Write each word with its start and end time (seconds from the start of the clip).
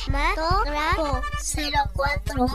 Cinematógrafo 0.00 1.20
04. 1.94 2.46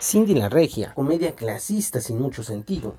Cindy 0.00 0.34
la 0.34 0.48
Regia, 0.48 0.92
comedia 0.94 1.34
clasista 1.34 2.00
sin 2.00 2.20
mucho 2.20 2.42
sentido. 2.42 2.96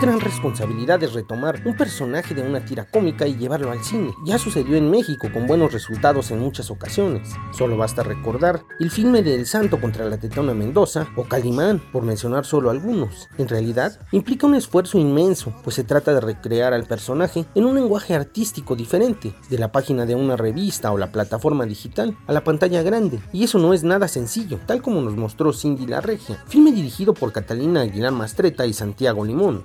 Gran 0.00 0.18
responsabilidad 0.18 1.02
es 1.02 1.12
retomar 1.12 1.60
un 1.66 1.76
personaje 1.76 2.34
de 2.34 2.40
una 2.40 2.64
tira 2.64 2.86
cómica 2.86 3.26
y 3.26 3.36
llevarlo 3.36 3.70
al 3.70 3.84
cine. 3.84 4.14
Ya 4.24 4.38
sucedió 4.38 4.76
en 4.76 4.90
México 4.90 5.28
con 5.30 5.46
buenos 5.46 5.74
resultados 5.74 6.30
en 6.30 6.38
muchas 6.38 6.70
ocasiones. 6.70 7.28
Solo 7.52 7.76
basta 7.76 8.02
recordar 8.02 8.62
el 8.78 8.90
filme 8.90 9.22
de 9.22 9.34
El 9.34 9.46
Santo 9.46 9.78
contra 9.78 10.06
la 10.06 10.16
Tetona 10.16 10.54
Mendoza 10.54 11.08
o 11.16 11.24
Calimán, 11.24 11.82
por 11.92 12.02
mencionar 12.02 12.46
solo 12.46 12.70
algunos. 12.70 13.28
En 13.36 13.48
realidad, 13.48 14.00
implica 14.10 14.46
un 14.46 14.54
esfuerzo 14.54 14.98
inmenso, 14.98 15.52
pues 15.62 15.76
se 15.76 15.84
trata 15.84 16.14
de 16.14 16.20
recrear 16.20 16.72
al 16.72 16.86
personaje 16.86 17.44
en 17.54 17.66
un 17.66 17.74
lenguaje 17.74 18.14
artístico 18.14 18.74
diferente, 18.76 19.34
de 19.50 19.58
la 19.58 19.70
página 19.70 20.06
de 20.06 20.14
una 20.14 20.36
revista 20.36 20.92
o 20.92 20.98
la 20.98 21.12
plataforma 21.12 21.66
digital 21.66 22.16
a 22.26 22.32
la 22.32 22.42
pantalla 22.42 22.82
grande. 22.82 23.20
Y 23.34 23.44
eso 23.44 23.58
no 23.58 23.74
es 23.74 23.84
nada 23.84 24.08
sencillo, 24.08 24.58
tal 24.66 24.80
como 24.80 25.02
nos 25.02 25.16
mostró 25.16 25.52
Cindy 25.52 25.86
La 25.86 26.00
Regia, 26.00 26.42
filme 26.46 26.72
dirigido 26.72 27.12
por 27.12 27.32
Catalina 27.32 27.82
Aguilar 27.82 28.12
Mastreta 28.12 28.64
y 28.64 28.72
Santiago 28.72 29.26
Limón. 29.26 29.62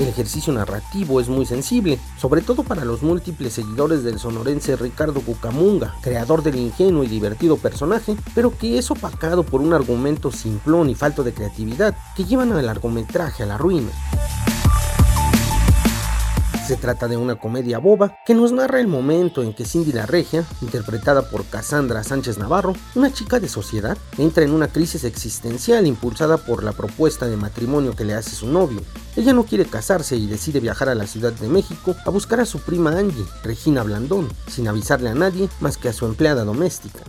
El 0.00 0.08
ejercicio 0.08 0.50
narrativo 0.54 1.20
es 1.20 1.28
muy 1.28 1.44
sensible, 1.44 1.98
sobre 2.18 2.40
todo 2.40 2.62
para 2.62 2.86
los 2.86 3.02
múltiples 3.02 3.52
seguidores 3.52 4.02
del 4.02 4.18
sonorense 4.18 4.74
Ricardo 4.74 5.20
Cucamunga, 5.20 5.94
creador 6.00 6.42
del 6.42 6.56
ingenuo 6.56 7.04
y 7.04 7.06
divertido 7.06 7.58
personaje, 7.58 8.16
pero 8.34 8.56
que 8.56 8.78
es 8.78 8.90
opacado 8.90 9.42
por 9.42 9.60
un 9.60 9.74
argumento 9.74 10.32
simplón 10.32 10.88
y 10.88 10.94
falto 10.94 11.22
de 11.22 11.34
creatividad 11.34 11.94
que 12.16 12.24
llevan 12.24 12.52
al 12.52 12.64
largometraje 12.64 13.42
a 13.42 13.46
la 13.46 13.58
ruina. 13.58 13.90
Se 16.70 16.76
trata 16.76 17.08
de 17.08 17.16
una 17.16 17.34
comedia 17.34 17.80
boba 17.80 18.18
que 18.24 18.32
nos 18.32 18.52
narra 18.52 18.78
el 18.78 18.86
momento 18.86 19.42
en 19.42 19.54
que 19.54 19.64
Cindy 19.64 19.90
la 19.90 20.06
Regia, 20.06 20.44
interpretada 20.62 21.28
por 21.28 21.44
Cassandra 21.44 22.04
Sánchez 22.04 22.38
Navarro, 22.38 22.74
una 22.94 23.12
chica 23.12 23.40
de 23.40 23.48
sociedad, 23.48 23.98
entra 24.18 24.44
en 24.44 24.52
una 24.52 24.68
crisis 24.68 25.02
existencial 25.02 25.84
impulsada 25.88 26.36
por 26.36 26.62
la 26.62 26.70
propuesta 26.70 27.26
de 27.26 27.36
matrimonio 27.36 27.96
que 27.96 28.04
le 28.04 28.14
hace 28.14 28.36
su 28.36 28.46
novio. 28.46 28.82
Ella 29.16 29.32
no 29.32 29.46
quiere 29.46 29.64
casarse 29.64 30.14
y 30.14 30.28
decide 30.28 30.60
viajar 30.60 30.88
a 30.88 30.94
la 30.94 31.08
Ciudad 31.08 31.32
de 31.32 31.48
México 31.48 31.96
a 32.06 32.10
buscar 32.10 32.38
a 32.38 32.46
su 32.46 32.60
prima 32.60 32.96
Angie, 32.96 33.26
Regina 33.42 33.82
Blandón, 33.82 34.28
sin 34.46 34.68
avisarle 34.68 35.10
a 35.10 35.14
nadie 35.16 35.48
más 35.58 35.76
que 35.76 35.88
a 35.88 35.92
su 35.92 36.06
empleada 36.06 36.44
doméstica. 36.44 37.00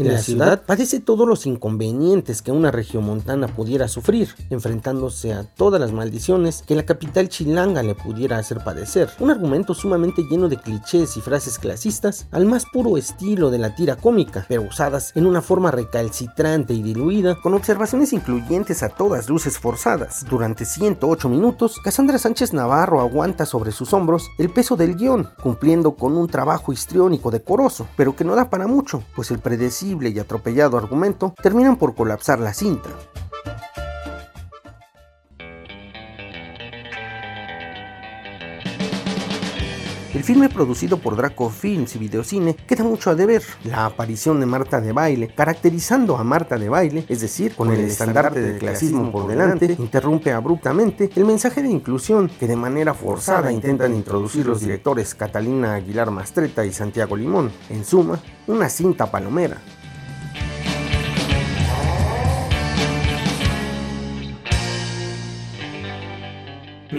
En 0.00 0.14
la, 0.14 0.18
ciudad, 0.18 0.62
padece 0.64 1.00
todos 1.00 1.28
los 1.28 1.44
inconvenientes 1.44 2.40
que 2.40 2.52
una 2.52 2.70
regiomontana 2.70 3.48
pudiera 3.48 3.86
sufrir, 3.86 4.30
enfrentándose 4.48 5.34
a 5.34 5.44
todas 5.44 5.78
las 5.78 5.92
maldiciones 5.92 6.64
que 6.66 6.74
la 6.74 6.86
capital 6.86 7.28
chilanga 7.28 7.82
le 7.82 7.94
pudiera 7.94 8.38
hacer 8.38 8.64
padecer. 8.64 9.10
Un 9.18 9.30
argumento 9.30 9.74
sumamente 9.74 10.22
lleno 10.22 10.48
de 10.48 10.56
clichés 10.56 11.18
y 11.18 11.20
frases 11.20 11.58
clasistas 11.58 12.26
al 12.30 12.46
más 12.46 12.64
puro 12.64 12.96
estilo 12.96 13.50
de 13.50 13.58
la 13.58 13.74
tira 13.74 13.96
cómica, 13.96 14.46
pero 14.48 14.62
usadas 14.62 15.12
en 15.16 15.26
una 15.26 15.42
forma 15.42 15.70
recalcitrante 15.70 16.72
y 16.72 16.82
diluida, 16.82 17.34
con 17.34 17.52
observaciones 17.52 18.14
incluyentes 18.14 18.82
a 18.82 18.88
todas 18.88 19.28
luces 19.28 19.58
forzadas. 19.58 20.24
Durante 20.30 20.64
108 20.64 21.28
minutos, 21.28 21.78
Cassandra 21.84 22.16
Sánchez 22.16 22.54
Navarro 22.54 23.02
aguanta 23.02 23.44
sobre 23.44 23.70
sus 23.70 23.92
hombros 23.92 24.30
el 24.38 24.48
peso 24.48 24.76
del 24.76 24.96
guion, 24.96 25.28
cumpliendo 25.42 25.94
con 25.94 26.16
un 26.16 26.26
trabajo 26.26 26.72
histriónico 26.72 27.30
decoroso, 27.30 27.86
pero 27.98 28.16
que 28.16 28.24
no 28.24 28.34
da 28.34 28.48
para 28.48 28.66
mucho, 28.66 29.02
pues 29.14 29.30
el 29.30 29.40
predecible 29.40 29.89
y 29.90 30.18
atropellado 30.18 30.78
argumento 30.78 31.34
terminan 31.42 31.76
por 31.76 31.94
colapsar 31.94 32.38
la 32.38 32.54
cinta. 32.54 32.90
El 40.20 40.24
filme 40.24 40.50
producido 40.50 40.98
por 40.98 41.16
Draco 41.16 41.48
Films 41.48 41.96
y 41.96 41.98
Videocine 41.98 42.54
queda 42.54 42.84
mucho 42.84 43.08
a 43.08 43.14
deber. 43.14 43.42
La 43.64 43.86
aparición 43.86 44.38
de 44.38 44.44
Marta 44.44 44.78
de 44.78 44.92
Baile, 44.92 45.28
caracterizando 45.28 46.18
a 46.18 46.24
Marta 46.24 46.58
de 46.58 46.68
Baile, 46.68 47.06
es 47.08 47.22
decir, 47.22 47.54
con, 47.54 47.72
el, 47.72 47.80
estandarte 47.80 48.40
del 48.40 48.58
clasismo 48.58 49.10
por 49.10 49.28
delante, 49.28 49.76
interrumpe 49.78 50.32
abruptamente 50.32 51.10
el 51.16 51.24
mensaje 51.24 51.62
de 51.62 51.70
inclusión 51.70 52.28
que 52.28 52.46
de 52.46 52.56
manera 52.56 52.92
forzada 52.92 53.50
intentan 53.50 53.94
introducir 53.94 54.44
los 54.44 54.60
directores 54.60 55.14
Catalina 55.14 55.76
Aguilar 55.76 56.10
Mastreta 56.10 56.66
y 56.66 56.72
Santiago 56.74 57.16
Limón. 57.16 57.50
En 57.70 57.84
suma, 57.84 58.20
una 58.46 58.68
cinta 58.68 59.10
palomera. 59.10 59.56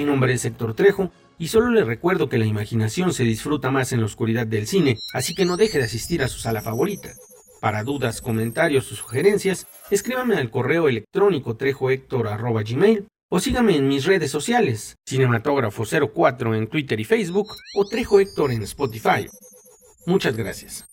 Mi 0.01 0.07
nombre 0.07 0.33
es 0.33 0.43
Héctor 0.45 0.73
Trejo 0.73 1.11
y 1.37 1.49
solo 1.49 1.69
le 1.69 1.83
recuerdo 1.83 2.27
que 2.27 2.39
la 2.39 2.47
imaginación 2.47 3.13
se 3.13 3.23
disfruta 3.23 3.69
más 3.69 3.93
en 3.93 3.99
la 3.99 4.07
oscuridad 4.07 4.47
del 4.47 4.65
cine, 4.65 4.97
así 5.13 5.35
que 5.35 5.45
no 5.45 5.57
deje 5.57 5.77
de 5.77 5.83
asistir 5.83 6.23
a 6.23 6.27
su 6.27 6.39
sala 6.39 6.63
favorita. 6.63 7.11
Para 7.61 7.83
dudas, 7.83 8.19
comentarios 8.19 8.91
o 8.91 8.95
sugerencias, 8.95 9.67
escríbame 9.91 10.37
al 10.37 10.49
correo 10.49 10.89
electrónico 10.89 11.55
trejohector.gmail 11.55 13.05
o 13.29 13.39
sígame 13.39 13.77
en 13.77 13.87
mis 13.87 14.05
redes 14.05 14.31
sociales, 14.31 14.95
Cinematógrafo04 15.07 16.57
en 16.57 16.65
Twitter 16.65 16.99
y 16.99 17.03
Facebook 17.03 17.55
o 17.75 17.85
Trejo 17.85 18.19
Héctor 18.19 18.53
en 18.53 18.63
Spotify. 18.63 19.27
Muchas 20.07 20.35
gracias. 20.35 20.90